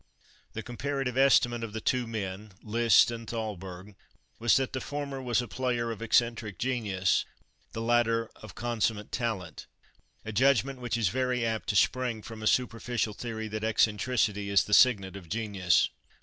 [0.53, 3.93] The comparative estimate of the two men, Liszt and Thalberg,
[4.39, 7.23] was that the former was a player of eccentric genius,
[7.73, 9.67] the latter of consummate talent:
[10.25, 14.63] a judgment which is very apt to spring from a superficial theory that eccentricity is
[14.63, 15.89] the signet of genius.